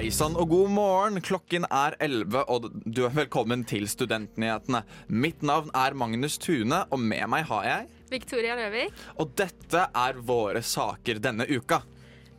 [0.00, 1.20] Hei sann og god morgen.
[1.20, 4.78] Klokken er 11, og du er velkommen til Studentnyhetene.
[5.12, 8.94] Mitt navn er Magnus Tune, og med meg har jeg Victoria Løvik.
[9.20, 11.82] Og dette er våre saker denne uka.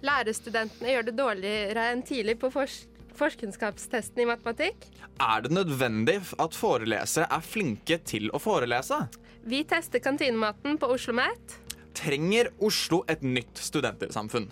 [0.02, 2.80] Lærerstudentene gjør det dårligere enn tidlig på fors
[3.20, 4.90] forkunnskapstesten i matematikk.
[5.22, 9.04] Er det nødvendig at forelesere er flinke til å forelese?
[9.46, 11.60] Vi tester kantinematen på Oslo OsloMet.
[12.02, 14.50] Trenger Oslo et nytt studentersamfunn?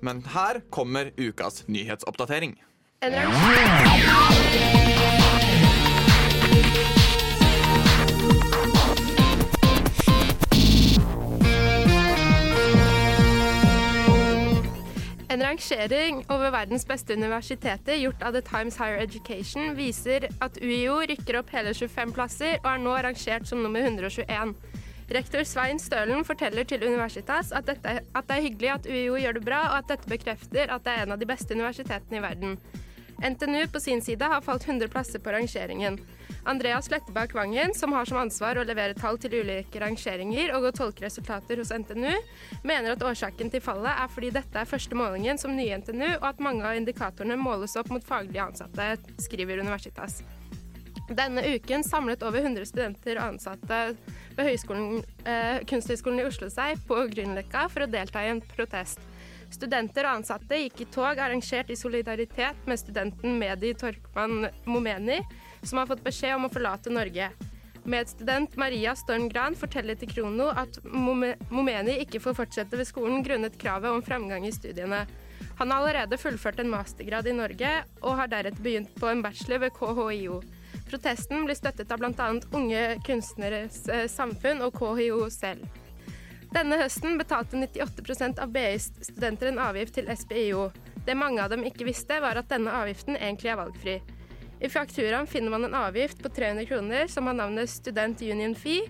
[0.00, 2.58] Men her kommer ukas nyhetsoppdatering.
[3.00, 3.12] En
[15.42, 21.38] rangering over verdens beste universiteter gjort av The Times Higher Education viser at UiO rykker
[21.38, 24.54] opp hele 25 plasser og er nå rangert som nummer 121.
[25.08, 29.38] Rektor Svein Stølen forteller til Universitas at, dette, at, det er hyggelig at UiO gjør
[29.38, 32.24] det bra, og at dette bekrefter at det er en av de beste universitetene i
[32.26, 32.58] verden.
[33.18, 35.96] NTNU på sin side har falt 100 plasser på rangeringen.
[36.44, 40.74] Andreas Lettebakk Vangen, som har som ansvar å levere tall til ulike rangeringer og å
[40.76, 42.12] tolke resultater hos NTNU,
[42.62, 46.28] mener at årsaken til fallet er fordi dette er første målingen som nye NTNU, og
[46.30, 48.92] at mange av indikatorene måles opp mot faglige ansatte,
[49.24, 50.20] skriver Universitas.
[51.08, 53.78] Denne uken samlet over 100 studenter og ansatte
[54.36, 59.00] ved eh, Kunsthøgskolen i Oslo seg på Grünerløkka for å delta i en protest.
[59.48, 65.22] Studenter og ansatte gikk i tog arrangert i solidaritet med studenten Medi Torkman Momeni,
[65.62, 67.30] som har fått beskjed om å forlate Norge.
[67.88, 73.56] Medstudent Maria Storm Gran forteller til Krono at Momeni ikke får fortsette ved skolen grunnet
[73.56, 75.06] kravet om framgang i studiene.
[75.58, 77.72] Han har allerede fullført en mastergrad i Norge,
[78.04, 80.42] og har deretter begynt på en bachelor ved KHIO.
[80.88, 82.28] Protesten blir støttet av bl.a.
[82.56, 85.66] Unge Kunstneres eh, Samfunn og KHIO selv.
[86.48, 90.70] Denne høsten betalte 98% av BIs studenter en avgift til SPIO.
[91.04, 93.98] Det mange av dem ikke visste, var at denne avgiften egentlig er valgfri.
[94.64, 98.88] I fakturaen finner man en avgift på 300 kroner som har navnet Student Union Fee.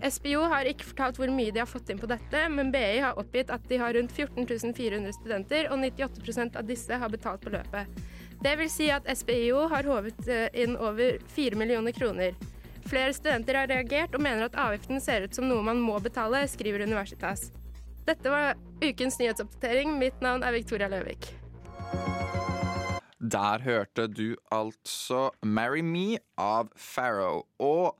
[0.00, 3.20] SBIO har ikke fortalt hvor mye de har fått inn på dette, men BI har
[3.20, 8.04] oppgitt at de har rundt 14 400 studenter, og 98% av disse har betalt beløpet.
[8.44, 12.34] Det vil si at SPIO har håvet eh, inn over 4 millioner kroner.
[12.84, 16.42] Flere studenter har reagert og mener at avgiften ser ut som noe man må betale,
[16.52, 17.46] skriver Universitas.
[18.04, 19.94] Dette var ukens nyhetsoppdatering.
[19.96, 21.30] Mitt navn er Victoria Løvik.
[23.16, 27.46] Der hørte du altså 'Marry Me' av Farrow.
[27.56, 27.96] Og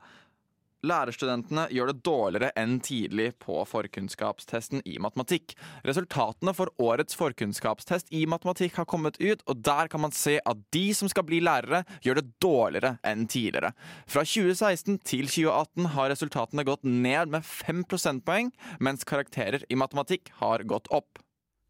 [0.85, 5.55] Lærerstudentene gjør det dårligere enn tidlig på forkunnskapstesten i matematikk.
[5.87, 10.61] Resultatene for årets forkunnskapstest i matematikk har kommet ut, og der kan man se at
[10.75, 13.73] de som skal bli lærere, gjør det dårligere enn tidligere.
[14.05, 20.33] Fra 2016 til 2018 har resultatene gått ned med 5 prosentpoeng, mens karakterer i matematikk
[20.41, 21.23] har gått opp.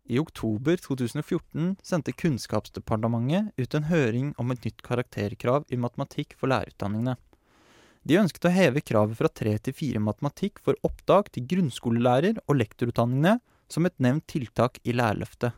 [0.05, 6.51] I oktober 2014 sendte Kunnskapsdepartementet ut en høring om et nytt karakterkrav i matematikk for
[6.51, 7.15] lærerutdanningene.
[8.05, 12.59] De ønsket å heve kravet fra tre til fire matematikk for opptak til grunnskolelærer- og
[12.59, 15.55] lektorutdanningene som et nevnt tiltak i Lærerløftet.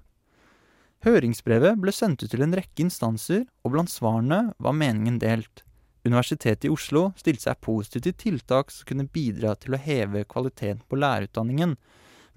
[1.03, 5.65] Høringsbrevet ble sendt ut til en rekke instanser, og blant svarene var meningen delt.
[6.07, 10.85] Universitetet i Oslo stilte seg positivt til tiltak som kunne bidra til å heve kvaliteten
[10.87, 11.75] på lærerutdanningen,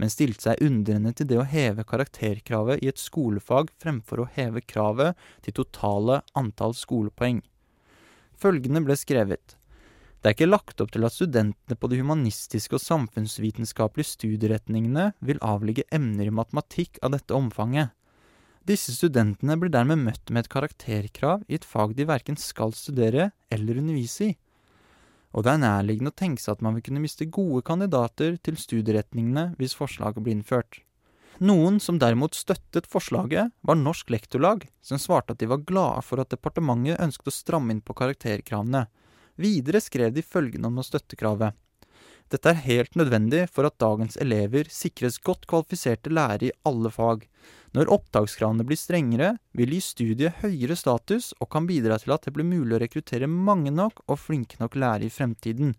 [0.00, 4.64] men stilte seg undrende til det å heve karakterkravet i et skolefag fremfor å heve
[4.64, 7.44] kravet til totale antall skolepoeng.
[8.40, 9.59] Følgende ble skrevet.
[10.20, 15.40] Det er ikke lagt opp til at studentene på de humanistiske og samfunnsvitenskapelige studieretningene vil
[15.40, 17.94] avlegge emner i matematikk av dette omfanget.
[18.68, 23.30] Disse studentene blir dermed møtt med et karakterkrav i et fag de verken skal studere
[23.48, 24.36] eller undervise i.
[25.32, 28.60] Og det er nærliggende å tenke seg at man vil kunne miste gode kandidater til
[28.60, 30.82] studieretningene hvis forslaget blir innført.
[31.40, 36.20] Noen som derimot støttet forslaget, var Norsk Lektorlag, som svarte at de var glade for
[36.20, 38.90] at departementet ønsket å stramme inn på karakterkravene,
[39.40, 41.56] Videre skrev de følgende om å støtte kravet.
[42.30, 47.24] Dette er helt nødvendig for at dagens elever sikres godt kvalifiserte lærere i alle fag.
[47.74, 52.34] Når opptakskravene blir strengere, vil gi studiet høyere status og kan bidra til at det
[52.36, 55.74] blir mulig å rekruttere mange nok og flinke nok lærere i fremtiden.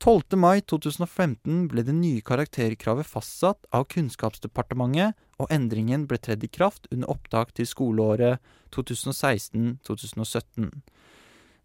[0.00, 0.38] 12.
[0.40, 6.88] mai 2015 ble det nye karakterkravet fastsatt av Kunnskapsdepartementet, og endringen ble tredd i kraft
[6.88, 8.40] under opptak til skoleåret
[8.72, 10.72] 2016-2017.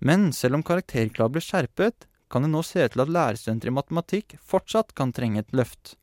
[0.05, 3.73] Men selv om karakterkravet ble skjerpet, kan det nå se ut til at lærerstudenter i
[3.73, 5.95] matematikk fortsatt kan trenge et løft.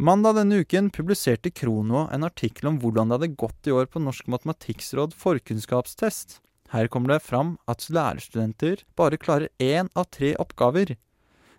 [0.00, 4.00] Mandag denne uken publiserte Krono en artikkel om hvordan det hadde gått i år på
[4.00, 6.40] Norsk matematikkråd forkunnskapstest.
[6.72, 10.96] Her kommer det fram at lærerstudenter bare klarer én av tre oppgaver.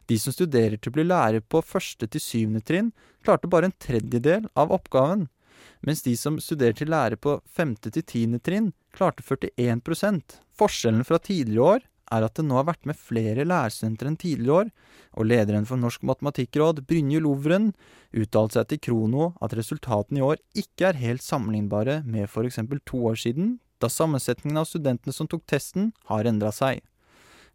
[0.10, 2.90] De som studerer til å bli lærer på første til syvende trinn,
[3.24, 5.28] klarte bare en tredjedel av oppgaven,
[5.84, 7.76] mens de som studerer til lærer på 5.
[7.90, 12.86] til tiende trinn, klarte 41% Forskjellen fra tidligere år er at det nå har vært
[12.90, 14.72] med flere lærerstudenter enn tidligere år,
[15.18, 17.72] og lederen for Norsk matematikkråd, Brynje Lovren,
[18.14, 22.62] uttalte seg til Krono at resultatene i år ikke er helt sammenlignbare med f.eks.
[22.86, 26.84] to år siden, da sammensetningen av studentene som tok testen, har endra seg.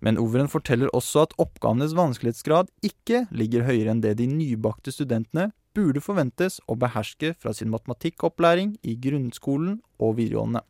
[0.04, 5.48] Men Overen forteller også at oppgavenes vanskelighetsgrad ikke ligger høyere enn det de nybakte studentene
[5.76, 10.64] burde forventes å beherske fra sin matematikkopplæring i grunnskolen og videregående.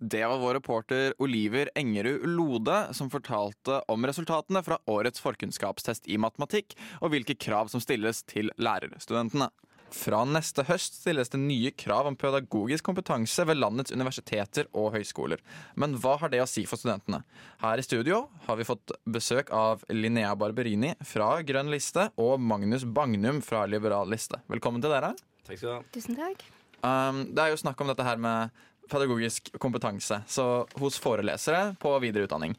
[0.00, 6.16] Det var vår reporter Oliver Engerud Lode som fortalte om resultatene fra årets forkunnskapstest i
[6.16, 6.72] matematikk,
[7.04, 9.50] og hvilke krav som stilles til lærerstudentene.
[9.90, 15.42] Fra neste høst stilles det nye krav om pedagogisk kompetanse ved landets universiteter og høyskoler.
[15.74, 17.24] Men hva har det å si for studentene?
[17.62, 22.86] Her i studio har vi fått besøk av Linnea Barberini fra Grønn liste og Magnus
[22.86, 24.38] Bagnum fra Liberal liste.
[24.52, 25.10] Velkommen til dere.
[25.46, 25.80] Takk skal du ha.
[25.96, 26.46] Tusen takk.
[26.86, 28.54] Um, det er jo snakk om dette her med
[28.90, 30.46] pedagogisk kompetanse så
[30.78, 32.54] hos forelesere på videre utdanning.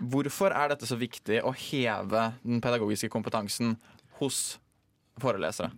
[0.00, 3.76] Hvorfor er dette så viktig å heve den pedagogiske kompetansen
[4.20, 4.58] hos
[5.22, 5.72] forelesere?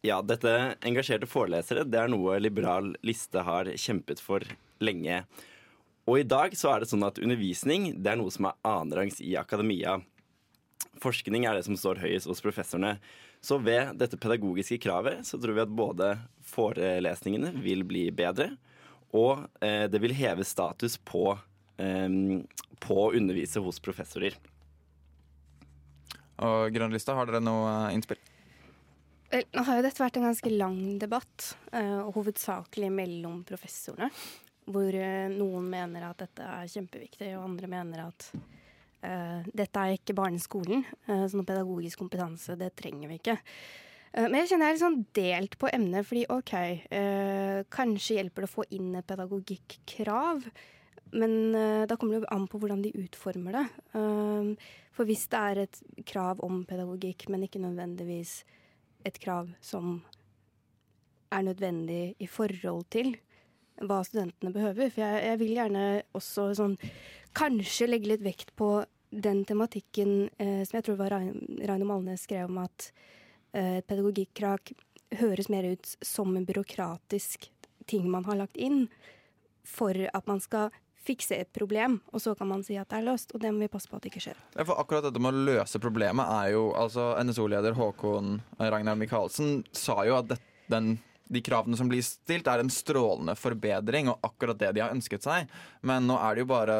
[0.00, 4.44] Ja, dette engasjerte forelesere det er noe Liberal liste har kjempet for
[4.80, 5.18] lenge.
[6.08, 9.20] Og i dag så er det sånn at undervisning det er noe som er annenrangs
[9.20, 9.98] i akademia.
[11.04, 12.94] Forskning er det som står høyest hos professorene.
[13.44, 16.14] Så ved dette pedagogiske kravet så tror vi at både
[16.48, 18.54] forelesningene vil bli bedre,
[19.16, 21.34] og eh, det vil heve status på,
[21.80, 22.08] eh,
[22.80, 24.36] på å undervise hos professorer.
[26.40, 28.20] Og Grønn Lista, har dere noe innspill?
[29.30, 34.08] Nå har jo dette vært en ganske lang debatt, uh, og hovedsakelig mellom professorene.
[34.70, 39.94] Hvor uh, noen mener at dette er kjempeviktig, og andre mener at uh, dette er
[39.94, 40.82] ikke barneskolen.
[41.06, 43.38] Uh, så noe pedagogisk kompetanse, det trenger vi ikke.
[44.18, 46.54] men jeg kjenner jeg er litt sånn delt på emnet, fordi OK,
[47.70, 50.48] kanskje hjelper det å få inn et pedagogikkrav.
[51.14, 51.36] Men
[51.86, 53.62] da kommer det jo an på hvordan de utformer det.
[54.90, 55.78] for hvis det er et
[56.10, 58.40] krav om pedagogikk, men ikke nødvendigvis
[59.06, 60.00] et krav som
[61.30, 63.14] er nødvendig i forhold til
[63.80, 64.90] hva studentene behøver.
[64.92, 65.84] For jeg, jeg vil gjerne
[66.16, 66.76] også sånn
[67.36, 68.80] kanskje legge litt vekt på
[69.10, 72.90] den tematikken eh, som jeg tror var Raino Malnes skrev om at
[73.54, 74.74] eh, et pedagogikkrak
[75.20, 77.48] høres mer ut som en byråkratisk
[77.90, 78.84] ting man har lagt inn
[79.66, 80.70] for at man skal
[81.10, 83.34] fikse et problem, og så kan man si at det er løst.
[83.34, 84.40] Og det må vi passe på at det ikke skjer.
[84.56, 89.62] Ja, for akkurat dette med å løse problemet er jo altså NSO-leder Håkon Ragnar Michaelsen
[89.76, 90.38] sa jo at det,
[90.70, 90.94] den,
[91.30, 95.26] de kravene som blir stilt, er en strålende forbedring, og akkurat det de har ønsket
[95.26, 95.50] seg.
[95.86, 96.78] Men nå er det jo bare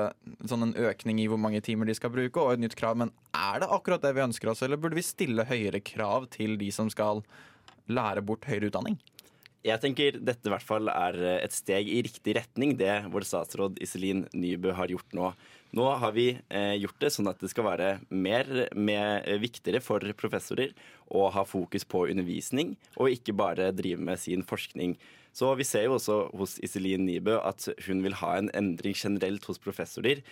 [0.51, 2.99] sånn en økning i hvor mange timer de skal bruke, og et nytt krav.
[2.99, 6.59] Men er det akkurat det vi ønsker oss, eller burde vi stille høyere krav til
[6.61, 7.25] de som skal
[7.91, 8.99] lære bort høyere utdanning?
[9.61, 13.81] Jeg tenker dette i hvert fall er et steg i riktig retning, det vår statsråd
[13.85, 15.27] Iselin Nybø har gjort nå.
[15.77, 19.83] Nå har vi eh, gjort det sånn at det skal være mer med, eh, viktigere
[19.85, 20.73] for professorer
[21.13, 24.97] å ha fokus på undervisning, og ikke bare drive med sin forskning.
[25.37, 29.45] Så vi ser jo også hos Iselin Nybø at hun vil ha en endring generelt
[29.47, 30.25] hos professorer.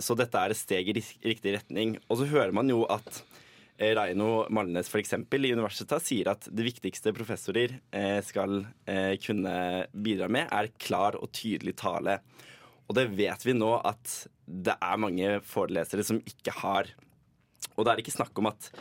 [0.00, 1.98] Så dette er et steg i riktig retning.
[2.08, 3.22] Og så hører man jo at
[3.80, 5.14] Eh, Raino Malnes f.eks.
[5.16, 11.16] i universitetet sier at det viktigste professorer eh, skal eh, kunne bidra med, er klar
[11.16, 12.18] og tydelig tale.
[12.90, 16.90] Og det vet vi nå at det er mange forelesere som ikke har.
[17.76, 18.72] Og da er det ikke snakk om at,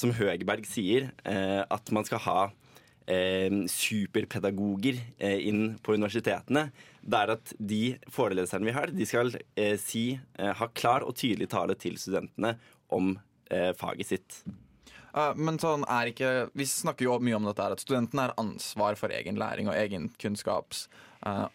[0.00, 2.46] som Høgberg sier, at man skal ha
[3.68, 6.70] superpedagoger inn på universitetene.
[7.04, 9.36] Det er at de foreleserne vi har, de skal
[9.84, 10.06] si,
[10.40, 12.56] ha klar og tydelig tale til studentene
[12.88, 13.12] om
[13.50, 14.40] eh, faget sitt.
[15.16, 18.34] Uh, men sånn er ikke Vi snakker jo mye om dette her, at studentene har
[18.40, 20.84] ansvar for egen læring og egen kunnskaps
[21.24, 21.46] uh,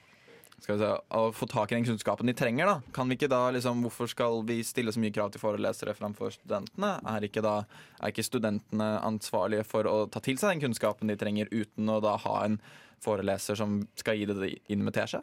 [0.64, 2.70] skal vi se, Å få tak i den kunnskapen de trenger.
[2.70, 5.96] da Kan vi ikke da liksom Hvorfor skal vi stille så mye krav til forelesere
[5.98, 6.96] framfor studentene?
[7.14, 7.60] Er ikke da
[8.00, 12.00] Er ikke studentene ansvarlige for å ta til seg den kunnskapen de trenger, uten å
[12.04, 12.58] da ha en
[13.04, 15.20] foreleser som skal gi det inn med teskje?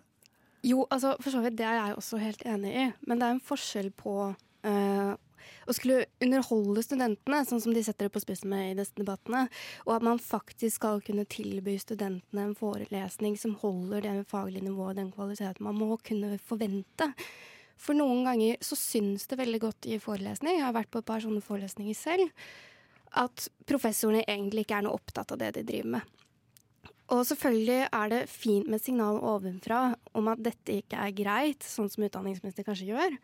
[0.66, 3.36] Jo, altså for så vidt det er jeg også helt enig i, men det er
[3.36, 5.12] en forskjell på uh,
[5.68, 9.46] å skulle underholde studentene, sånn som de setter det på spissen med i disse debattene,
[9.86, 14.98] og at man faktisk skal kunne tilby studentene en forelesning som holder det faglige nivået,
[15.00, 17.12] den kvaliteten man må kunne forvente.
[17.80, 21.08] For noen ganger så syns det veldig godt i forelesning, jeg har vært på et
[21.08, 22.32] par sånne forelesninger selv,
[23.18, 26.16] at professorene egentlig ikke er noe opptatt av det de driver med.
[27.10, 29.80] Og selvfølgelig er det fint med signal ovenfra
[30.14, 33.16] om at dette ikke er greit, sånn som utdanningsminister kanskje gjør.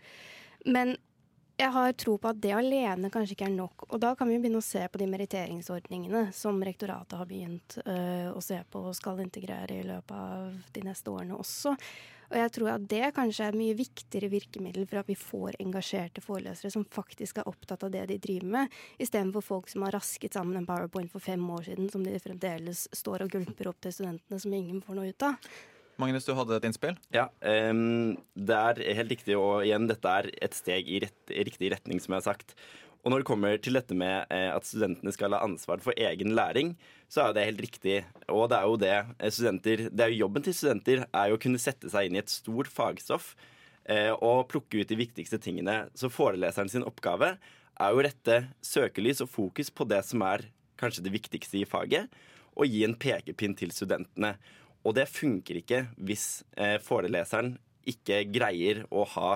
[0.67, 0.97] Men
[1.57, 3.87] jeg har tro på at det alene kanskje ikke er nok.
[3.89, 8.29] Og da kan vi begynne å se på de meritteringsordningene som rektoratet har begynt øh,
[8.37, 11.73] å se på og skal integrere i løpet av de neste årene også.
[12.27, 15.57] Og jeg tror at det kanskje er et mye viktigere virkemiddel for at vi får
[15.63, 19.95] engasjerte forelesere som faktisk er opptatt av det de driver med, istedenfor folk som har
[19.95, 23.79] rasket sammen en powerpoint for fem år siden, som de fremdeles står og gulper opp
[23.87, 25.49] til studentene, som ingen får noe ut av.
[26.01, 26.97] Magnus, du hadde et innspill?
[27.15, 29.37] Ja, um, det er helt riktig.
[29.41, 32.57] Og igjen, dette er et steg i, rett, riktig retning, som jeg har sagt.
[33.07, 36.33] Og når det kommer til dette med eh, at studentene skal ha ansvar for egen
[36.35, 36.73] læring,
[37.07, 38.01] så er det helt riktig.
[38.27, 41.37] Og det er jo det eh, studenter Det er jo jobben til studenter er jo
[41.39, 43.37] å kunne sette seg inn i et stort fagstoff
[43.87, 45.85] eh, og plukke ut de viktigste tingene.
[45.95, 50.49] Så foreleseren sin oppgave er jo rette søkelys og fokus på det som er
[50.81, 52.11] kanskje det viktigste i faget,
[52.59, 54.35] og gi en pekepinn til studentene.
[54.87, 59.31] Og det funker ikke hvis eh, foreleseren ikke greier å ha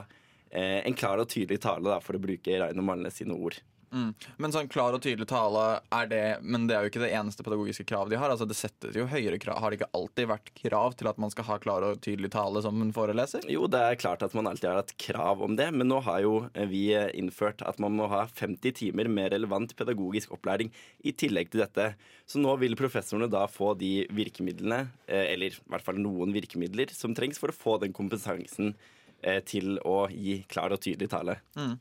[0.50, 3.60] Eh, en klar og tydelig tale, da, for å bruke Reino Malnes sine ord.
[3.90, 4.10] Mm.
[4.38, 7.42] Men sånn klar og tydelig tale er det Men det er jo ikke det eneste
[7.42, 8.30] pedagogiske kravet de har.
[8.30, 9.58] Altså Det settes jo høyere krav.
[9.62, 12.62] Har det ikke alltid vært krav til at man skal ha klar og tydelig tale
[12.62, 13.48] som en foreleser?
[13.50, 16.22] Jo, det er klart at man alltid har hatt krav om det, men nå har
[16.24, 16.34] jo
[16.70, 16.84] vi
[17.18, 20.70] innført at man må ha 50 timer med relevant pedagogisk opplæring
[21.02, 21.90] i tillegg til dette.
[22.30, 26.92] Så nå vil professorene da få de virkemidlene, eh, eller i hvert fall noen virkemidler,
[26.94, 28.74] som trengs for å få den kompetansen
[29.20, 31.36] Eh, til å gi klar og tydelig tale.
[31.58, 31.74] Mm.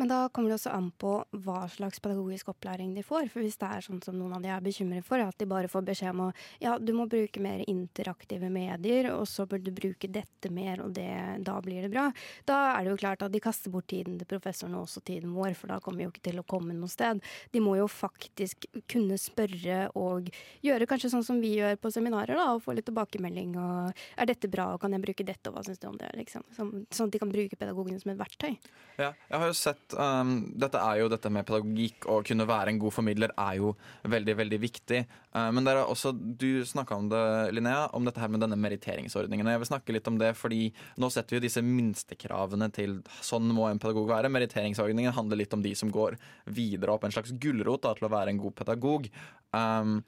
[0.00, 1.12] Men da kommer det også an på
[1.44, 3.28] hva slags pedagogisk opplæring de får.
[3.32, 5.70] For hvis det er sånn som noen av de er bekymret for, at de bare
[5.70, 6.30] får beskjed om å
[6.62, 10.94] ja, du må bruke mer interaktive medier, og så bør du bruke dette mer, og
[10.96, 11.10] det,
[11.44, 12.06] da blir det bra.
[12.48, 15.34] Da er det jo klart at de kaster bort tiden til professoren og også tiden
[15.36, 17.20] vår, for da kommer vi jo ikke til å komme noe sted.
[17.52, 20.30] De må jo faktisk kunne spørre og
[20.64, 24.30] gjøre kanskje sånn som vi gjør på seminarer, da, og få litt tilbakemelding og er
[24.30, 26.10] dette bra, og kan jeg bruke dette, og hva syns du om det?
[26.16, 26.44] Liksom.
[26.56, 28.56] Sånn, sånn at de kan bruke pedagogene som et verktøy.
[28.96, 32.72] Ja, jeg har jo sett um, Dette er jo dette med pedagogikk og kunne være
[32.72, 33.72] en god formidler er jo
[34.06, 35.00] veldig, veldig viktig.
[35.34, 37.22] Uh, men er også, du snakka om det,
[37.56, 39.50] Linnea, om dette her med denne meritteringsordningen.
[39.50, 40.70] Jeg vil snakke litt om det, fordi
[41.02, 44.30] nå setter vi jo disse minstekravene til sånn må en pedagog være.
[44.32, 48.34] Meritteringsordningen handler litt om de som går videre opp, en slags gulrot til å være
[48.34, 49.10] en god pedagog.
[49.50, 49.98] Um,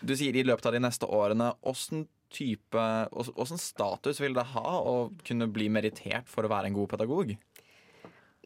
[0.00, 1.52] du sier i løpet av de neste årene.
[1.68, 6.76] Åssen type, åssen status vil det ha å kunne bli merittert for å være en
[6.76, 7.32] god pedagog?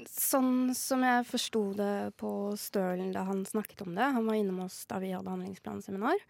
[0.09, 2.31] Sånn som jeg forsto det på
[2.61, 6.21] Stølen da han snakket om det, han var innom oss da vi hadde handlingsplanseminar,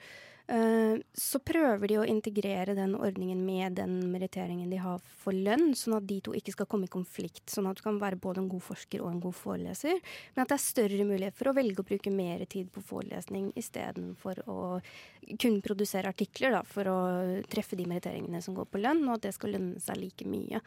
[0.53, 5.73] eh, så prøver de å integrere den ordningen med den meritteringen de har for lønn,
[5.79, 7.45] sånn at de to ikke skal komme i konflikt.
[7.51, 10.01] Sånn at du kan være både en god forsker og en god foreleser.
[10.35, 13.53] Men at det er større mulighet for å velge å bruke mer tid på forelesning
[13.59, 14.59] istedenfor å
[15.39, 16.99] kun produsere artikler da, for å
[17.53, 20.61] treffe de meritteringene som går på lønn, og at det skal lønne seg like mye.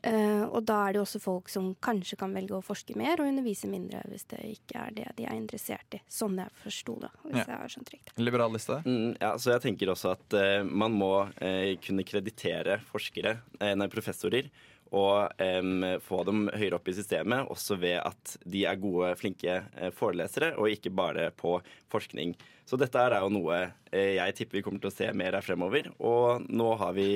[0.00, 3.28] Uh, og da er det også folk som kanskje kan velge å forske mer og
[3.28, 6.00] undervise mindre hvis det ikke er det de er interessert i.
[6.08, 7.10] Sånn jeg forsto det.
[7.26, 7.44] hvis ja.
[7.44, 8.14] jeg har skjønt riktig.
[8.22, 8.80] Liberal liste?
[8.86, 13.90] Mm, ja, så jeg tenker også at uh, man må uh, kunne kreditere forskere, nei,
[13.92, 14.48] professorer
[14.90, 19.60] og um, få dem høyere opp i systemet, også ved at de er gode, flinke
[19.96, 21.58] forelesere, og ikke bare på
[21.92, 22.34] forskning.
[22.66, 25.88] Så dette er jo noe jeg tipper vi kommer til å se mer av fremover.
[26.06, 27.08] Og nå har vi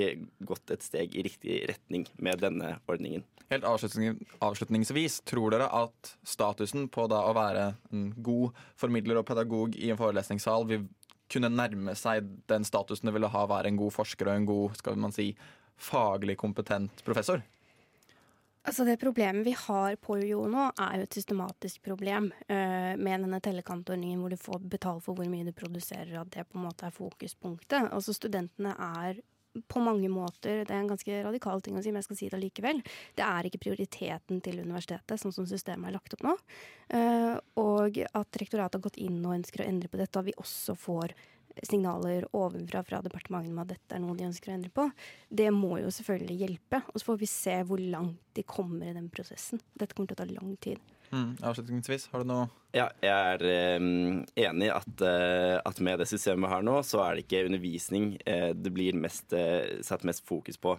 [0.43, 3.23] gått et steg i riktig retning med denne ordningen.
[3.51, 9.77] Helt avslutningsvis, tror dere at statusen på da å være en god formidler og pedagog
[9.77, 10.87] i en forelesningssal vil
[11.31, 14.49] kunne nærme seg den statusen det ville ha å være en god forsker og en
[14.49, 15.31] god skal man si,
[15.77, 17.43] faglig kompetent professor?
[18.65, 23.21] Altså Det problemet vi har på UiO nå, er jo et systematisk problem uh, med
[23.21, 26.65] denne tellekantordningen hvor du får betalt for hvor mye du produserer, at det på en
[26.65, 27.91] måte er fokuspunktet.
[27.93, 29.21] Altså Studentene er
[29.71, 32.27] på mange måter Det er en ganske radikal ting å si, men jeg skal si
[32.31, 32.81] det likevel.
[33.15, 36.33] Det er ikke prioriteten til universitetet, sånn som systemet er lagt opp nå.
[36.91, 40.35] Uh, og at rektoratet har gått inn og ønsker å endre på dette, og vi
[40.41, 41.15] også får
[41.63, 44.89] signaler ovenfra fra departementet om at dette er noe de ønsker å endre på,
[45.29, 46.81] det må jo selvfølgelig hjelpe.
[46.91, 49.61] Og så får vi se hvor langt de kommer i den prosessen.
[49.73, 50.81] Dette kommer til å ta lang tid.
[51.13, 52.45] Mm, avslutningsvis, har du noe
[52.75, 57.03] Ja, jeg er um, enig at, uh, at, med det systemet vi har nå, så
[57.05, 60.75] er det ikke undervisning uh, det blir mest, uh, satt mest fokus på.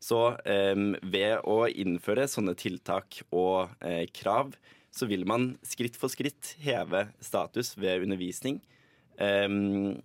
[0.00, 3.72] Så um, ved å innføre sånne tiltak og
[4.16, 4.54] krav,
[4.90, 8.60] så vil man skritt for skritt heve status ved undervisning.
[9.20, 10.00] Um,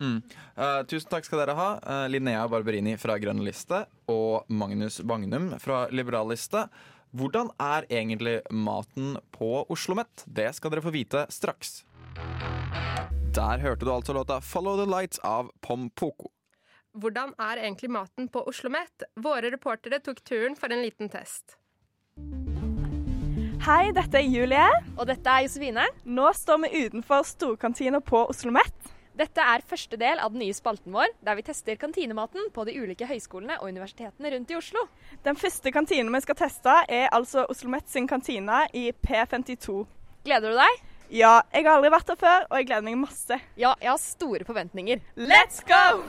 [0.00, 1.68] Eh, tusen takk skal dere ha.
[1.84, 6.66] Uh, Linnea Barberini fra Grønn liste og Magnus Bagnum fra Liberal liste.
[7.10, 10.24] Hvordan er egentlig maten på Oslo Met?
[10.26, 11.82] Det skal dere få vite straks.
[13.34, 16.30] Der hørte du altså låta 'Follow the Lights' av Pompoko.
[16.98, 19.02] Hvordan er egentlig maten på Oslo Met?
[19.16, 21.56] Våre reportere tok turen for en liten test.
[23.60, 24.70] Hei, dette er Julie.
[24.96, 25.84] Og dette er Josefine.
[26.04, 28.99] Nå står vi utenfor storkantina på Oslo Met.
[29.20, 32.72] Dette er første del av den nye spalten vår, der vi tester kantinematen på de
[32.80, 34.86] ulike høyskolene og universitetene rundt i Oslo.
[35.26, 39.82] Den første kantinen vi skal teste, er altså Oslo Met sin kantine i P52.
[40.24, 40.80] Gleder du deg?
[41.12, 43.40] Ja, jeg har aldri vært der før, og jeg gleder meg masse.
[43.60, 45.04] Ja, jeg har store forventninger.
[45.20, 46.00] Let's go!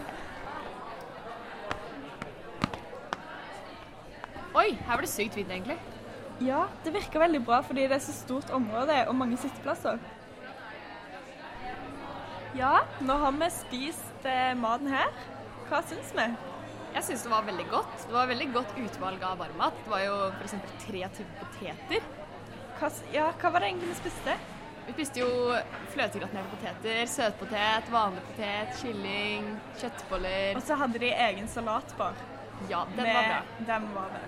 [4.56, 5.76] Oi, her var det sykt fint, egentlig.
[6.48, 10.00] Ja, det virker veldig bra fordi det er så stort område og mange sitteplasser.
[12.58, 15.12] Ja, nå har vi spist eh, maten her.
[15.70, 16.26] Hva syns vi?
[16.92, 17.94] Jeg syns det var veldig godt.
[18.10, 19.78] Det var veldig godt utvalg av varmmat.
[19.86, 20.56] Det var jo f.eks.
[20.86, 22.10] tre typer poteter.
[22.82, 24.36] Hva, ja, hva var det egentlig vi spiste?
[24.88, 25.30] Vi spiste jo
[25.94, 29.48] fløtegratinerte poteter, søtpotet, vanlig potet, kylling,
[29.80, 30.58] kjøttboller.
[30.60, 32.18] Og så hadde de egen salatbar.
[32.70, 33.66] Ja, den med- var bra.
[33.70, 34.24] Den var bra.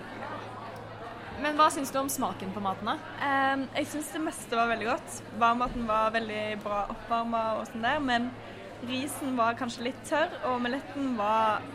[1.44, 2.94] Men hva syns du om smaken på matene?
[3.20, 5.16] Um, jeg syns det meste var veldig godt.
[5.42, 8.30] Varmmaten var veldig bra oppvarma og sånn der, men
[8.88, 11.66] risen var kanskje litt tørr, og omeletten var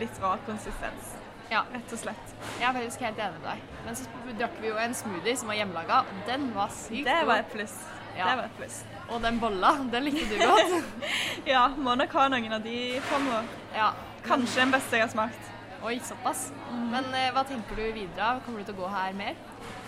[0.00, 1.14] litt rar konsistens.
[1.48, 1.62] Ja.
[1.72, 2.34] Rett og slett.
[2.58, 3.64] Jeg er faktisk helt enig med deg.
[3.86, 7.10] Men så drakk vi jo en smoothie som var hjemmelaga, og den var sykt god.
[7.10, 7.78] Det var et pluss.
[8.14, 8.28] Ja.
[8.28, 8.78] Det var et pluss.
[9.08, 10.76] Og den bolla, den likte du godt.
[11.54, 12.78] Ja, må nok ha noen av de
[13.08, 13.48] framover.
[13.76, 13.92] ja.
[14.24, 15.50] Kanskje den beste jeg har smakt.
[15.84, 16.52] Oi, såpass.
[16.90, 18.38] Men eh, hva tenker du videre?
[18.44, 19.36] Kommer du til å gå her mer?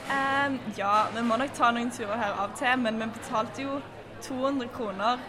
[0.07, 3.65] Um, ja, vi må nok ta noen turer her av og til, men vi betalte
[3.65, 3.79] jo
[4.27, 5.23] 200 kroner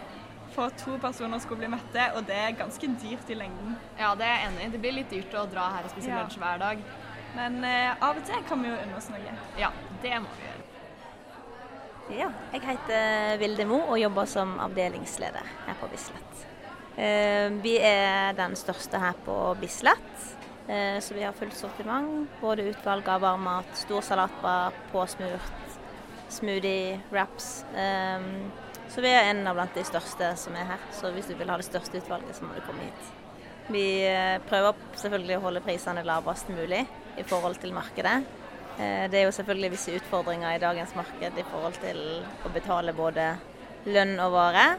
[0.54, 3.74] for at to personer skulle bli mette, og det er ganske dyrt i lengden.
[3.98, 4.70] Ja, det er jeg enig i.
[4.74, 6.20] Det blir litt dyrt å dra her og spise Ja.
[6.22, 6.84] lunsj hver dag.
[7.36, 9.34] Men eh, av og til kan vi jo unne oss noe.
[9.60, 9.72] Ja,
[10.02, 10.64] det må vi gjøre.
[12.18, 16.44] Ja, jeg heter Vilde Mo og jobber som avdelingsleder her på Bislett.
[16.96, 20.24] Eh, Vi er den største her på Bislett,
[20.68, 22.28] så vi har fullt sortiment.
[22.42, 25.78] Både utvalg av varmmat, stor salatbar, påsmurt,
[26.28, 27.64] smoothie, wraps.
[27.74, 28.20] Eh,
[28.88, 31.50] Så vi er en av blant de største som er her, så hvis du vil
[31.52, 33.10] ha det største utvalget, så må du komme hit.
[33.68, 36.86] Vi eh, prøver selvfølgelig å holde prisene lavest mulig
[37.20, 38.22] i forhold til markedet.
[38.78, 42.00] Eh, Det er jo selvfølgelig visse utfordringer i dagens marked i forhold til
[42.48, 43.34] å betale både
[43.92, 44.78] lønn og vare.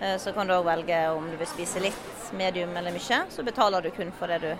[0.00, 3.24] Eh, Så kan du òg velge om du vil spise litt, medium eller mye.
[3.30, 4.54] Så betaler du kun for det du,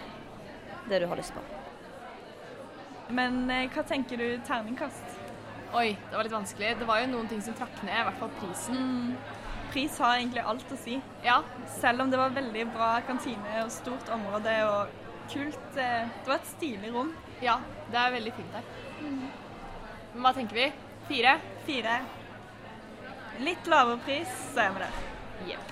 [0.91, 1.43] det du har lyst på.
[3.11, 5.17] Men eh, hva tenker du terningkast?
[5.75, 6.73] Oi, det var litt vanskelig.
[6.81, 9.15] Det var jo noen ting som trakk ned, i hvert fall prisen.
[9.71, 10.97] Pris har egentlig alt å si.
[11.23, 11.41] Ja,
[11.79, 14.97] Selv om det var veldig bra kantine og stort område og
[15.31, 17.13] kult eh, Det var et stilig rom.
[17.43, 18.67] ja, det er veldig fint her.
[19.05, 20.65] Men hva tenker vi?
[21.11, 21.37] Fire?
[21.69, 22.01] Fire.
[23.47, 24.99] Litt lavere pris, så er vi der.
[25.53, 25.71] Jepp.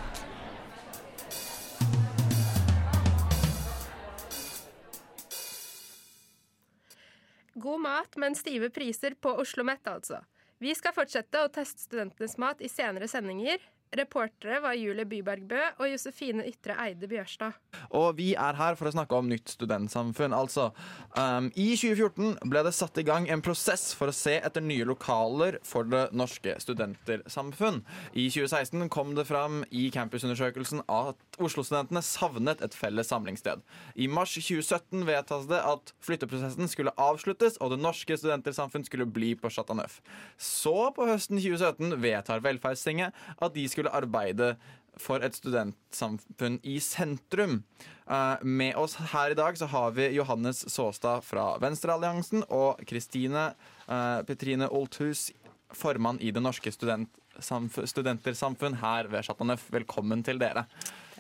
[7.59, 10.23] God mat, men stive priser på Oslo Met, altså.
[10.59, 13.63] Vi skal fortsette å teste studentenes mat i senere sendinger.
[13.97, 17.57] Reportere var Julie Byberg Bø og Josefine Ytre Eide Bjørstad.
[17.97, 20.35] Og vi er her for å snakke om nytt studentsamfunn.
[20.37, 20.69] Altså,
[21.17, 24.85] um, I 2014 ble det satt i gang en prosess for å se etter nye
[24.89, 27.81] lokaler for det norske studentersamfunn.
[28.13, 33.65] I 2016 kom det fram i campusundersøkelsen at Oslo-studentene savnet et felles samlingssted.
[33.97, 39.33] I mars 2017 vedtas det at flytteprosessen skulle avsluttes, og det norske studentersamfunn skulle bli
[39.39, 40.01] på Chateau Neuf.
[40.37, 44.57] Så på høsten 2017 vedtar Velferdstinget at de skulle arbeide
[44.99, 47.63] for et studentsamfunn i sentrum.
[48.11, 53.53] Eh, med oss her i dag så har vi Johannes Såstad fra Venstrealliansen og Kristine
[53.87, 55.29] eh, Petrine Olthus,
[55.71, 59.69] formann i Det norske student, studentersamfunn her ved Chateau Neuf.
[59.71, 60.65] Velkommen til dere.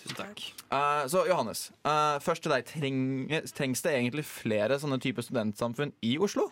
[0.02, 0.42] Tusen takk.
[0.72, 1.68] Eh, så Johannes,
[2.24, 2.66] først til deg.
[3.54, 6.48] Trengs det egentlig flere sånne typer studentsamfunn i Oslo?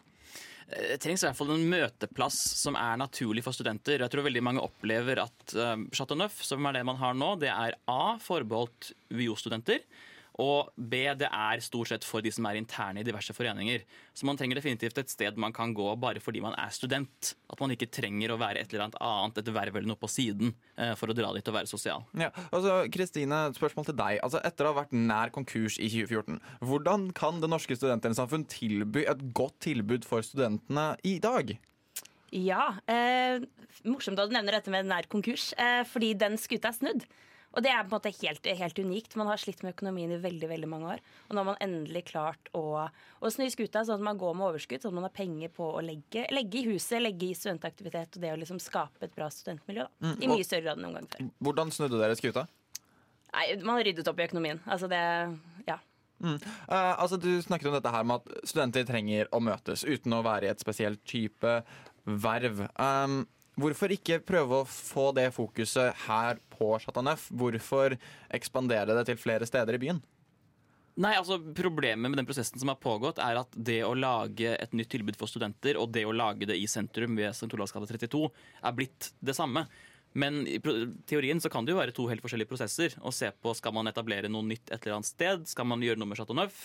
[0.67, 4.03] Det trengs i hvert fall en møteplass som er naturlig for studenter.
[4.03, 7.37] Jeg tror veldig mange opplever at uh, Chateau Neuf, som er det man har nå,
[7.39, 8.17] det er A.
[8.23, 9.85] forbeholdt UiO-studenter.
[10.43, 11.07] Og B.
[11.17, 13.85] det er stort sett for de som er interne i diverse foreninger.
[14.17, 17.33] Så man trenger definitivt et sted man kan gå bare fordi man er student.
[17.53, 20.11] At man ikke trenger å være et eller annet annet, et verv eller noe på
[20.11, 22.05] siden eh, for å dra dit og være sosial.
[22.19, 24.21] Ja, altså Kristine, spørsmål til deg.
[24.27, 29.05] Altså Etter å ha vært nær konkurs i 2014, hvordan kan Det norske studentersamfunn tilby
[29.09, 31.57] et godt tilbud for studentene i dag?
[32.35, 33.45] Ja, eh,
[33.87, 37.07] morsomt at du nevner dette med nær konkurs, eh, fordi den skuta er snudd.
[37.57, 39.17] Og det er på en måte helt, helt unikt.
[39.17, 41.05] Man har slitt med økonomien i veldig veldig mange år.
[41.27, 44.51] Og nå har man endelig klart å, å snu skuta sånn at man går med
[44.51, 48.19] overskudd, sånn at man har penger på å legge, legge i huset, legge i studentaktivitet
[48.19, 49.89] og det å liksom skape et bra studentmiljø.
[49.89, 50.05] Da.
[50.05, 51.33] Mm, I mye større grad enn noen gang før.
[51.49, 52.47] Hvordan snudde dere skuta?
[53.33, 54.61] Nei, man har ryddet opp i økonomien.
[54.69, 55.05] Altså det
[55.69, 55.81] Ja.
[56.17, 56.39] Mm.
[56.41, 60.23] Uh, altså, du snakket om dette her med at studenter trenger å møtes uten å
[60.25, 61.59] være i et spesielt type
[62.07, 62.63] verv.
[62.81, 63.27] Um,
[63.61, 67.27] hvorfor ikke prøve å få det fokuset her på Chateauneuf?
[67.33, 67.97] Hvorfor
[68.37, 70.03] ekspandere det til flere steder i byen?
[70.97, 74.73] Nei, altså Problemet med den prosessen som har pågått, er at det å lage et
[74.77, 77.51] nytt tilbud for studenter og det å lage det i sentrum ved St.
[77.53, 79.67] Olavs gate 32 er blitt det samme.
[80.17, 80.57] Men i
[81.05, 82.97] teorien så kan det jo være to helt forskjellige prosesser.
[83.05, 85.45] Å se på Skal man etablere noe nytt et eller annet sted?
[85.51, 86.65] Skal man gjøre noe med Chateau Neuf?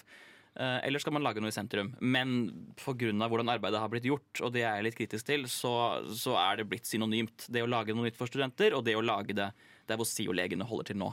[0.59, 1.93] Eh, Eller skal man lage noe i sentrum?
[2.01, 3.11] Men pga.
[3.15, 6.59] hvordan arbeidet har blitt gjort, og det er jeg litt kritisk til, så, så er
[6.59, 7.47] det blitt synonymt.
[7.47, 9.51] Det å lage noe nytt for studenter, og det å lage det
[9.87, 11.11] der hvor SIO-legene holder til nå.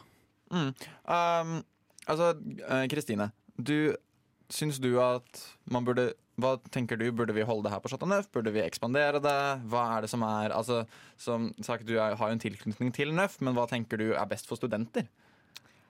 [0.50, 0.70] Mm.
[1.04, 1.56] Um,
[2.06, 2.34] altså,
[2.66, 3.32] eh, Kristine.
[3.56, 3.94] du
[4.48, 7.10] Syns du at man burde Hva tenker du?
[7.12, 8.30] Burde vi holde det her på Chateau Neuf?
[8.32, 9.40] Burde vi ekspandere det?
[9.68, 10.86] Hva er det som er altså,
[11.20, 14.48] Som sagt, du har jo en tilknytning til Neuf, men hva tenker du er best
[14.48, 15.04] for studenter?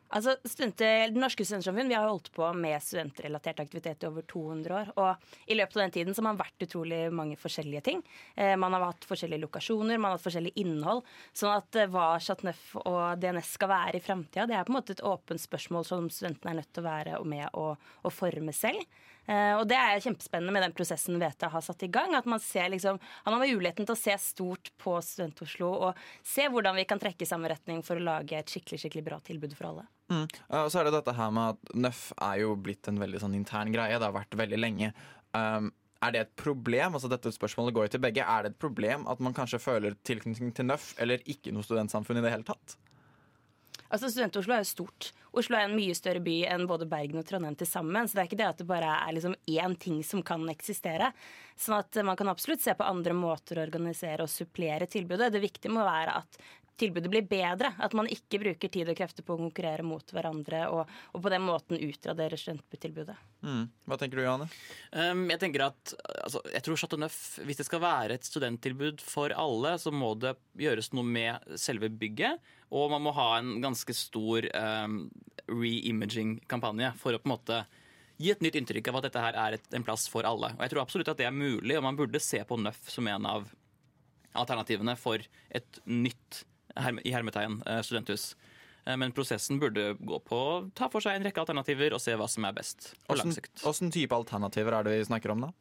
[0.09, 4.77] Altså, studenter, Det norske studentsamfunn vi har holdt på med studentrelatert aktivitet i over 200
[4.79, 4.93] år.
[4.97, 8.01] Og i løpet av den tiden så har man vært utrolig mange forskjellige ting.
[8.35, 11.05] Eh, man har hatt forskjellige lokasjoner, man har hatt forskjellig innhold.
[11.37, 14.79] Sånn at eh, hva Chatneuf og DNS skal være i framtida, det er på en
[14.81, 18.57] måte et åpent spørsmål som studentene er nødt til å være med å, å forme
[18.57, 18.89] selv.
[19.29, 22.15] Eh, og det er kjempespennende med den prosessen VTA har satt i gang.
[22.17, 26.49] At man ser liksom, han har muligheten til å se stort på Student-Oslo og se
[26.49, 29.57] hvordan vi kan trekke i samme retning for å lage et skikkelig skikkelig bra tilbud
[29.59, 29.85] for alle.
[30.09, 30.25] Mm.
[30.49, 33.21] Uh, Og så er det dette her med at Nøff er jo blitt en veldig
[33.21, 33.99] sånn intern greie.
[33.99, 34.95] Det har vært veldig lenge.
[35.37, 35.71] Um,
[36.05, 36.95] er det et problem?
[36.95, 38.25] Altså Dette spørsmålet går jo til begge.
[38.25, 42.21] Er det et problem at man kanskje føler tilknytning til Nøff eller ikke noe studentsamfunn
[42.21, 42.79] i det hele tatt?
[43.89, 45.11] Altså Student-Oslo er jo stort.
[45.39, 48.09] Oslo er en mye større by enn både Bergen og Trondheim til sammen.
[48.09, 51.11] Så det er ikke det at det bare er liksom én ting som kan eksistere.
[51.59, 55.33] Sånn at man kan absolutt se på andre måter å organisere og supplere tilbudet.
[55.33, 56.41] Det viktige må være at
[56.79, 57.73] tilbudet blir bedre.
[57.83, 61.33] At man ikke bruker tid og krefter på å konkurrere mot hverandre og, og på
[61.33, 63.17] den måten utradere studenttilbudet.
[63.45, 63.65] Mm.
[63.89, 64.49] Hva tenker du, Johanne?
[64.93, 69.03] Um, jeg tenker at altså, jeg tror Chateau Neuf, Hvis det skal være et studenttilbud
[69.05, 72.55] for alle, så må det gjøres noe med selve bygget.
[72.75, 74.99] Og man må ha en ganske stor um,
[75.49, 77.63] re-imaging-kampanje for å på en måte
[78.19, 80.51] gi et nytt inntrykk av at dette her er et, en plass for alle.
[80.57, 83.07] Og jeg tror absolutt at det er mulig, og man burde se på Nøff som
[83.09, 83.47] en av
[84.39, 85.23] alternativene for
[85.55, 86.43] et nytt
[86.79, 88.33] i hermetegn eh, studenthus.
[88.85, 92.15] Eh, Men prosessen burde gå på å ta for seg en rekke alternativer og se
[92.19, 93.55] hva som er best på lang sikt.
[93.65, 95.53] Hvilken type alternativer er det vi snakker om da?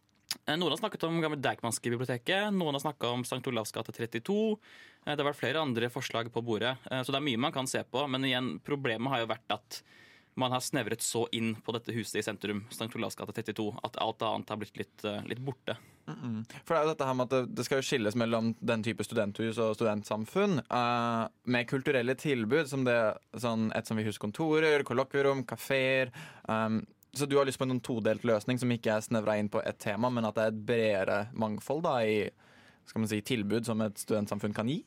[0.46, 3.42] Eh, Noen har snakket om gamle Deichmanske-biblioteket, noen har snakka om St.
[3.50, 4.58] Olavs gate 32.
[5.06, 7.52] Eh, Det har vært flere andre forslag på bordet, eh, så det er mye man
[7.52, 8.08] kan se på.
[8.10, 9.82] Men igjen, problemet har jo vært at
[10.36, 12.94] man har snevret så inn på dette huset i sentrum, St.
[12.96, 15.76] Olavs gate 32, at alt annet har blitt litt, litt borte.
[16.08, 16.46] Mm.
[16.64, 19.04] For det er jo dette her med at det skal jo skilles mellom den type
[19.04, 20.62] studenthus og studentsamfunn.
[20.72, 26.14] Uh, med kulturelle tilbud som det, sånn, et som vi husker kontorer, kollokvierom, kafeer.
[26.48, 26.86] Um,
[27.18, 29.62] så du har lyst på en sånn todelt løsning som ikke er snevra inn på
[29.66, 32.28] ett tema, men at det er et bredere mangfold da, i
[32.88, 34.82] skal man si, tilbud som et studentsamfunn kan gi?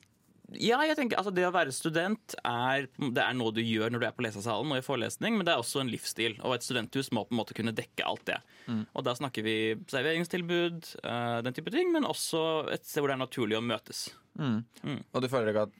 [0.58, 4.02] Ja, jeg tenker, altså Det å være student er, det er noe du gjør når
[4.02, 6.34] du er på lesesalen og i forelesning, men det er også en livsstil.
[6.42, 8.40] Og et studenthus må på en måte kunne dekke alt det.
[8.66, 8.82] Mm.
[8.88, 9.56] Og da snakker vi
[9.92, 12.42] serveringstilbud, eh, den type ting, men også
[12.74, 14.08] et sted hvor det er naturlig å møtes.
[14.40, 14.58] Mm.
[14.82, 15.00] Mm.
[15.12, 15.79] Og du føler ikke at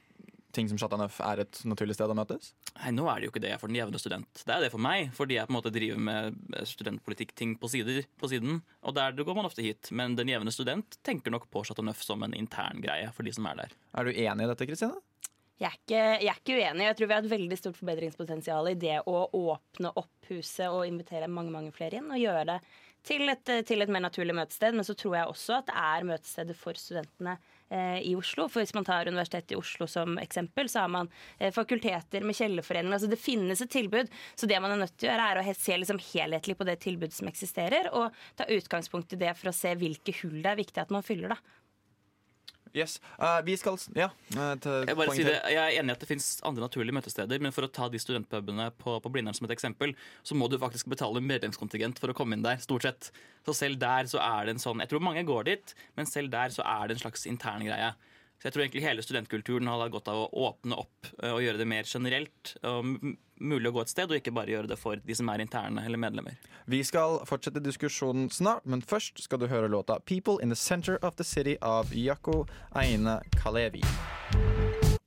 [0.57, 2.53] ting som Chateau er et naturlig sted å møtes?
[2.79, 4.43] Nei, nå er det jo ikke det for den jevne student.
[4.43, 8.33] Det er det for meg, fordi jeg på en måte driver med studentpolitikk-ting på, på
[8.33, 8.63] siden.
[8.87, 9.93] Og der går man ofte hit.
[9.95, 13.47] Men den jevne student tenker nok på Chateau som en intern greie for de som
[13.51, 13.79] er der.
[13.95, 15.01] Er du enig i dette, Kristine?
[15.61, 16.85] Jeg er, ikke, jeg er ikke uenig.
[16.87, 20.87] Jeg tror vi har et veldig stort forbedringspotensial i det å åpne opp huset og
[20.89, 22.09] invitere mange mange flere inn.
[22.09, 22.57] Og gjøre det
[23.07, 24.77] til et, til et mer naturlig møtested.
[24.77, 27.37] Men så tror jeg også at det er møtestedet for studentene
[27.73, 28.49] eh, i Oslo.
[28.51, 32.39] For hvis man tar Universitetet i Oslo som eksempel, så har man eh, fakulteter med
[32.39, 32.99] kjellerforeninger.
[32.99, 34.11] Altså det finnes et tilbud.
[34.35, 36.81] Så det man er nødt til å gjøre, er å se liksom helhetlig på det
[36.85, 40.63] tilbudet som eksisterer, og ta utgangspunkt i det for å se hvilke hull det er
[40.63, 41.37] viktig at man fyller.
[41.37, 41.60] da.
[42.77, 42.99] Yes.
[43.19, 44.09] Uh, vi skal Ja.
[44.31, 47.43] til Jeg, bare si det, jeg er enig i at det finnes andre naturlige møtesteder,
[47.43, 50.59] men for å ta de studentpubene på, på Blindern som et eksempel, så må du
[50.59, 53.11] faktisk betale medlemskontingent for å komme inn der, stort sett.
[53.47, 56.31] Så selv der så er det en sånn Jeg tror mange går dit, men selv
[56.31, 57.95] der så er det en slags intern greie.
[58.41, 61.61] Så jeg tror egentlig hele studentkulturen har godt av å åpne opp eh, og gjøre
[61.61, 62.55] det mer generelt.
[62.65, 62.95] Og
[63.41, 65.85] mulig å gå et sted, og ikke bare gjøre det for de som er interne
[65.87, 66.37] eller medlemmer.
[66.71, 70.99] Vi skal fortsette diskusjonen snart, men først skal du høre låta 'People in the Center
[71.03, 73.83] of the City' av Yako Aine Kalevi.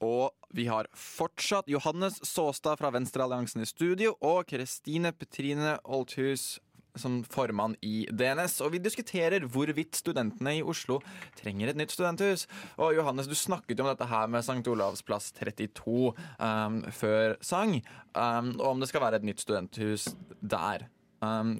[0.02, 6.60] Og vi har fortsatt Johannes Såstad fra Venstrealliansen i studio og Kristine Petrine Olthus
[7.00, 8.60] som formann i DNS.
[8.66, 11.00] Og vi diskuterer hvorvidt studentene i Oslo
[11.40, 12.46] trenger et nytt studenthus.
[12.78, 14.62] Og Johannes, du snakket jo om dette her med St.
[14.70, 17.80] Olavs plass 32 um, før sang,
[18.14, 20.88] um, og om det skal være et nytt studenthus der.
[21.24, 21.58] Um,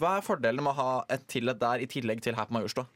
[0.00, 2.56] hva er fordelen med å ha et til et der i tillegg til her på
[2.56, 2.88] Majorstua?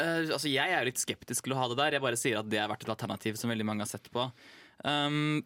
[0.00, 1.96] Uh, altså jeg er litt skeptisk til å ha det der.
[1.98, 4.28] Jeg bare sier at det har vært et alternativ som veldig mange har sett på.
[4.82, 5.42] Um,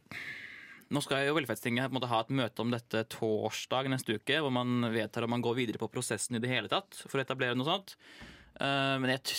[0.93, 4.89] nå skal jo Velferdstinget måte ha et møte om dette torsdag neste uke, hvor man
[4.95, 7.69] vedtar om man går videre på prosessen i det hele tatt for å etablere noe
[7.69, 7.97] sånt.
[8.57, 9.37] Uh, men jeg,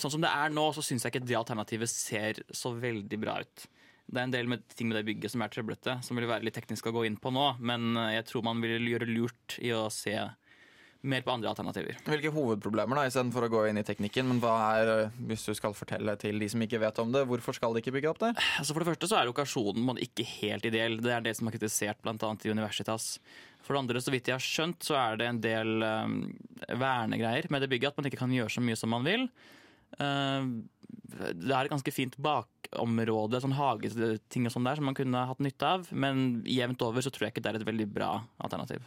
[0.00, 3.40] sånn som det er nå, så syns jeg ikke det alternativet ser så veldig bra
[3.42, 3.66] ut.
[4.04, 6.46] Det er en del med ting med det bygget som er trøblete, som vil være
[6.46, 9.72] litt teknisk å gå inn på nå, men jeg tror man vil gjøre lurt i
[9.74, 10.14] å se
[11.04, 11.98] mer på andre alternativer.
[12.08, 14.26] Hvilke hovedproblemer, da, istedenfor å gå inn i teknikken?
[14.30, 17.26] Men hva er, eh, hvis du skal fortelle til de som ikke vet om det,
[17.28, 18.32] hvorfor skal de ikke bygge opp det?
[18.58, 20.96] Altså For det første så er lokasjonen ikke helt ideell.
[21.04, 22.16] Det er det som er kritisert bl.a.
[22.16, 23.18] i Universitas.
[23.64, 26.16] For det andre, så vidt jeg har skjønt, så er det en del um,
[26.68, 27.92] vernegreier med det bygget.
[27.92, 29.28] At man ikke kan gjøre så mye som man vil.
[30.00, 30.64] Uh,
[31.14, 35.40] det er et ganske fint bakområde, sånn hageting og sånn der, som man kunne hatt
[35.44, 35.88] nytte av.
[35.92, 38.12] Men jevnt over så tror jeg ikke det er et veldig bra
[38.42, 38.84] alternativ.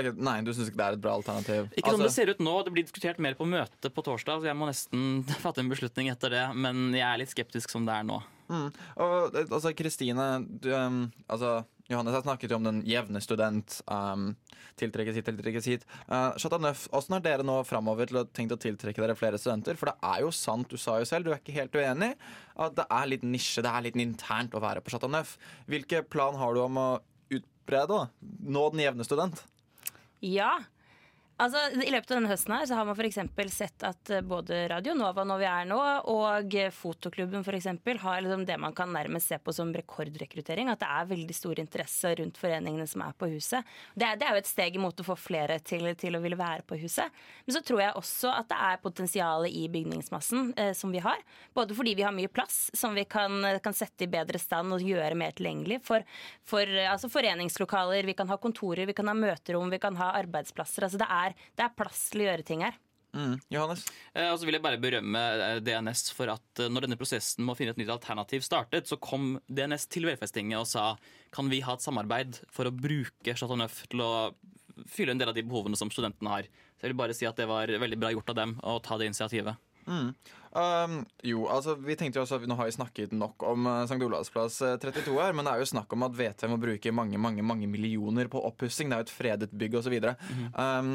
[0.00, 1.68] Ikke, nei, du syns ikke det er et bra alternativ?
[1.76, 2.54] Ikke altså, som det ser ut nå.
[2.66, 5.10] Det blir diskutert mer på møtet på torsdag, så jeg må nesten
[5.44, 6.46] fatte en beslutning etter det.
[6.56, 8.22] Men jeg er litt skeptisk som det er nå.
[8.52, 8.68] Mm.
[9.00, 13.78] Og altså, Kristine um, altså, Johannes har snakket jo om den jevne student.
[13.90, 14.32] Um,
[14.80, 15.86] tiltrekkes hit, tiltrekkes hit.
[16.06, 19.78] Uh, Chateauneuf, Hvordan har dere nå framover til å tenkt å tiltrekke dere flere studenter?
[19.78, 22.12] For det er jo sant, du sa jo selv, du er ikke helt uenig,
[22.56, 25.36] at det er litt nisje, det er litt internt å være på Chateauneuf.
[25.70, 26.90] Hvilke plan har du om å
[27.32, 29.44] utbrede, nå den jevne student?
[30.22, 30.60] Ja.
[31.40, 33.18] Altså, I løpet av denne høsten her så har man f.eks.
[33.54, 35.78] sett at eh, både Radio Nova når vi er nå,
[36.12, 40.68] og Fotoklubben for eksempel, har liksom det man kan nærmest se på som rekordrekruttering.
[40.70, 43.64] At det er veldig stor interesse rundt foreningene som er på huset.
[43.96, 46.38] Det er, det er jo et steg imot å få flere til, til, å ville
[46.38, 47.10] være på huset.
[47.46, 51.24] Men så tror jeg også at det er potensial i bygningsmassen eh, som vi har.
[51.56, 54.84] Både fordi vi har mye plass som vi kan, kan sette i bedre stand og
[54.84, 56.04] gjøre mer tilgjengelig for,
[56.46, 58.06] for altså foreningslokaler.
[58.12, 60.86] Vi kan ha kontorer, vi kan ha møterom, vi kan ha arbeidsplasser.
[60.86, 62.78] altså det er det er plass til å gjøre ting her.
[63.12, 63.36] Mm.
[63.52, 63.84] Johannes?
[64.14, 67.44] Eh, og så vil jeg bare berømme eh, DNS for at eh, når denne prosessen
[67.44, 70.86] med å finne et nytt alternativ startet, så kom DNS til Velferdstinget og sa
[71.32, 74.12] kan vi ha et samarbeid for å bruke Chateau Neuf til å
[74.88, 76.48] fylle en del av de behovene som studentene har.
[76.80, 78.96] Så jeg vil bare si at det var veldig bra gjort av dem å ta
[78.98, 79.60] det initiativet.
[79.86, 80.12] Mm.
[80.52, 83.96] Um, jo, altså vi tenkte jo også Nå har vi snakket nok om uh, St.
[84.04, 86.92] Olavs plass uh, 32 her, men det er jo snakk om at VT må bruke
[86.94, 88.92] mange mange, mange millioner på oppussing.
[88.92, 89.96] Det er jo et fredet bygg osv.
[89.96, 90.78] Mm -hmm.
[90.78, 90.92] um,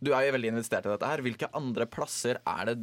[0.00, 1.22] du er jo veldig investert i dette her.
[1.24, 2.80] Hvilke andre plasser er det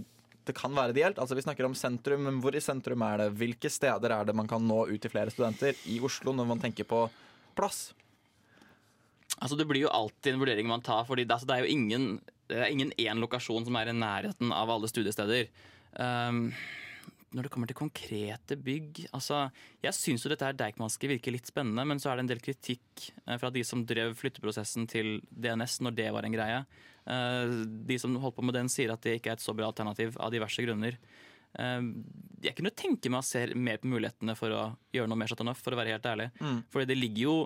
[0.47, 1.17] det kan være ideelt?
[1.19, 3.31] Altså Vi snakker om sentrum, men hvor i sentrum er det?
[3.35, 6.61] Hvilke steder er det man kan nå ut til flere studenter i Oslo når man
[6.63, 7.01] tenker på
[7.57, 7.91] plass?
[9.37, 11.03] Altså Det blir jo alltid en vurdering man tar.
[11.05, 12.09] fordi det, altså, det er jo ingen
[12.47, 15.49] det er ingen én lokasjon som er i nærheten av alle studiesteder.
[15.99, 16.53] Um,
[17.35, 19.49] når det kommer til konkrete bygg altså,
[19.83, 22.43] Jeg syns jo dette her Deichmanske virker litt spennende, men så er det en del
[22.43, 26.61] kritikk eh, fra de som drev flytteprosessen til DNS når det var en greie.
[27.07, 29.69] Uh, de som holdt på med den, sier at det ikke er et så bra
[29.69, 30.99] alternativ av diverse grunner.
[31.57, 31.93] Uh,
[32.43, 34.65] jeg kunne tenke meg å se mer på mulighetene for å
[34.95, 36.29] gjøre noe mer Chateauneuf, for å være helt ærlig.
[36.41, 36.59] Mm.
[36.73, 37.37] Fordi det ligger jo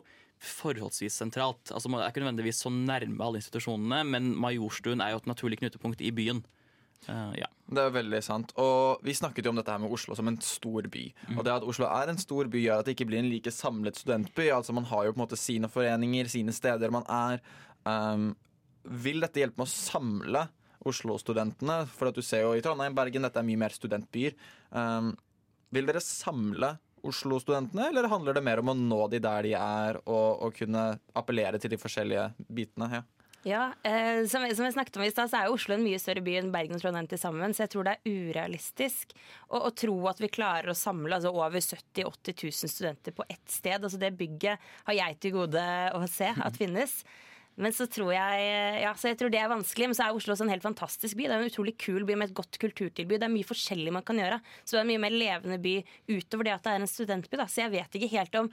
[0.41, 1.69] forholdsvis sentralt.
[1.69, 5.61] Altså, det er ikke nødvendigvis så nærme alle institusjonene, men Majorstuen er jo et naturlig
[5.61, 6.41] knutepunkt i byen.
[7.07, 7.47] Uh, ja.
[7.71, 8.51] Det er veldig sant.
[8.61, 11.07] Og vi snakket jo om dette her med Oslo som en stor by.
[11.29, 11.37] Mm.
[11.37, 13.53] Og det at Oslo er en stor by, gjør at det ikke blir en like
[13.53, 14.49] samlet studentby.
[14.53, 17.41] Altså Man har jo på en måte sine foreninger, sine steder man er.
[17.85, 18.33] Um,
[18.83, 20.45] vil dette hjelpe med å samle
[20.87, 21.81] Oslo-studentene?
[21.93, 24.37] For at du ser jo i Trondheim, Bergen, dette er mye mer studentbyer.
[24.73, 25.13] Um,
[25.71, 26.75] vil dere samle
[27.07, 30.91] Oslo-studentene, eller handler det mer om å nå de der de er, og, og kunne
[31.17, 32.91] appellere til de forskjellige bitene?
[32.99, 33.07] Ja.
[33.41, 35.97] Ja, eh, som, som, jeg snakket om i stad, så er jo Oslo en mye
[36.01, 37.55] større by enn Bergen og Trondheim til sammen.
[37.57, 39.15] Så jeg tror det er urealistisk
[39.47, 43.25] å, å tro at vi klarer å samle altså, over 70 000-80 000 studenter på
[43.25, 43.79] ett sted.
[43.81, 45.65] Altså Det bygget har jeg til gode
[45.97, 46.99] å se at finnes.
[47.59, 48.45] Men så tror jeg
[48.81, 49.89] ja, så jeg tror det er vanskelig.
[49.89, 51.27] Men så er Oslo også en helt fantastisk by.
[51.27, 53.19] Det er en utrolig kul by med et godt kulturtilbud.
[53.19, 54.39] Det er mye forskjellig man kan gjøre.
[54.63, 55.75] Så det er en mye mer levende by
[56.13, 57.35] utover det at det er en studentby.
[57.41, 57.49] Da.
[57.51, 58.49] Så jeg vet ikke helt om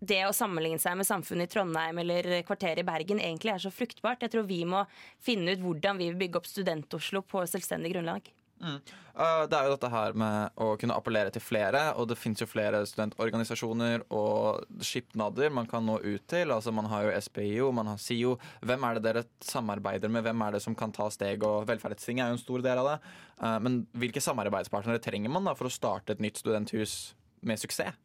[0.00, 3.72] det å sammenligne seg med samfunnet i Trondheim eller kvarteret i Bergen egentlig er så
[3.72, 4.22] fruktbart.
[4.26, 4.84] Jeg tror vi må
[5.22, 8.28] finne ut hvordan vi vil bygge opp Student-Oslo på selvstendig grunnlag.
[8.62, 12.40] Uh, det er jo dette her med å kunne appellere til flere, og det fins
[12.40, 16.54] jo flere studentorganisasjoner og skipnader man kan nå ut til.
[16.54, 18.36] Altså Man har jo SPIO, man har SIO.
[18.64, 20.24] Hvem er det dere samarbeider med?
[20.26, 21.44] Hvem er det som kan ta steg?
[21.44, 22.96] Og velferdsting er jo en stor del av det.
[23.42, 27.98] Uh, men hvilke samarbeidspartnere trenger man da for å starte et nytt studenthus med suksess?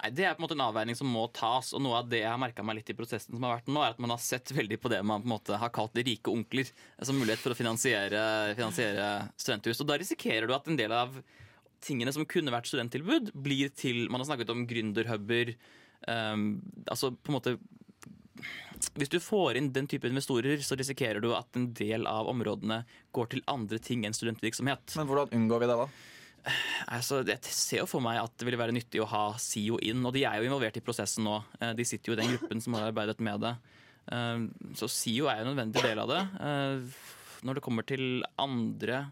[0.00, 1.72] Nei, Det er på en måte en avveining som må tas.
[1.76, 3.82] og Noe av det jeg har merka meg litt i prosessen som har vært nå,
[3.84, 6.04] er at man har sett veldig på det man på en måte har kalt de
[6.06, 6.70] rike onkler
[7.02, 8.22] som mulighet for å finansiere,
[8.56, 9.82] finansiere studenthus.
[9.82, 11.20] Og Da risikerer du at en del av
[11.84, 15.54] tingene som kunne vært studenttilbud, blir til Man har snakket om gründerhuber.
[16.08, 17.58] Um, altså på en måte
[18.96, 22.78] hvis du får inn den type investorer, så risikerer du at en del av områdene
[23.12, 24.96] går til andre ting enn studentvirksomhet.
[24.96, 25.88] Men hvordan unngår vi det, da?
[26.90, 30.02] Altså, jeg ser jo for meg at det ville være nyttig å ha SIO inn,
[30.06, 31.38] og de er jo involvert i prosessen nå.
[31.60, 33.54] Eh, de sitter jo i den gruppen som har arbeidet med det.
[34.10, 34.44] Eh,
[34.78, 36.20] så SIO er jo en nødvendig del av det.
[36.48, 37.00] Eh,
[37.46, 39.06] når det kommer til andre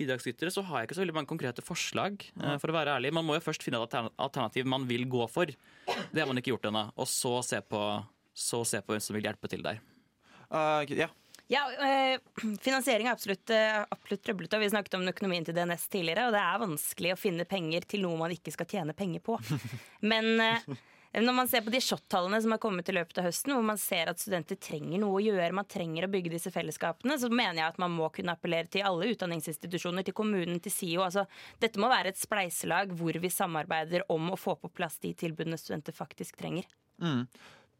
[0.00, 2.22] bidragsytere, så har jeg ikke så veldig mange konkrete forslag.
[2.62, 3.12] for å være ærlig.
[3.12, 5.44] Man må jo først finne et alternativ man vil gå for.
[5.44, 6.86] Det har man ikke gjort ennå.
[6.96, 7.82] Og så se på,
[8.32, 9.82] så se på hvem som vil hjelpe til der.
[10.48, 11.10] Uh, ja.
[11.50, 12.20] Ja, eh,
[12.60, 14.58] Finansiering er absolutt, eh, absolutt trøblete.
[14.58, 18.04] Vi snakket om økonomien til DNS tidligere, og det er vanskelig å finne penger til
[18.06, 19.34] noe man ikke skal tjene penger på.
[20.12, 20.68] Men eh,
[21.18, 23.82] når man ser på de shot-tallene som har kommet i løpet av høsten, hvor man
[23.82, 27.64] ser at studenter trenger noe å gjøre, man trenger å bygge disse fellesskapene, så mener
[27.64, 31.02] jeg at man må kunne appellere til alle utdanningsinstitusjoner, til kommunen, til SIO.
[31.08, 31.26] Altså,
[31.58, 35.58] dette må være et spleiselag hvor vi samarbeider om å få på plass de tilbudene
[35.58, 36.70] studenter faktisk trenger.
[37.02, 37.24] Mm.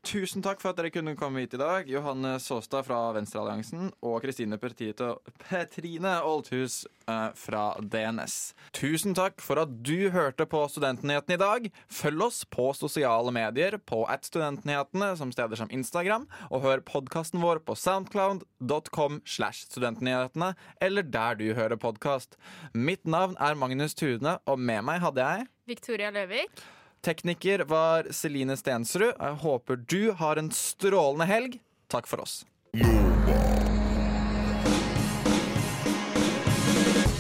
[0.01, 1.89] Tusen takk for at dere kunne komme hit i dag.
[1.91, 8.37] Johanne Såstad fra Venstrealliansen og Kristine Petrine Oldhus eh, fra DNS.
[8.77, 11.69] Tusen takk for at du hørte på Studentnyhetene i dag.
[11.93, 17.45] Følg oss på sosiale medier på at studentnyhetene som steder som Instagram, og hør podkasten
[17.45, 22.41] vår på soundcloud.com slash studentnyhetene, eller der du hører podkast.
[22.73, 26.80] Mitt navn er Magnus Tune, og med meg hadde jeg Victoria Løvik.
[27.01, 29.15] Tekniker var Celine Stensrud.
[29.17, 31.57] Jeg håper du har en strålende helg.
[31.89, 32.45] Takk for oss.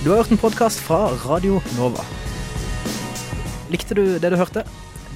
[0.04, 2.04] Du har hørt en podkast fra Radio Nova.
[3.72, 4.66] Likte du det du hørte?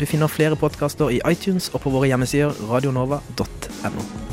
[0.00, 4.24] Du finner flere podkaster i iTunes og på våre hjemmesider radionova.no.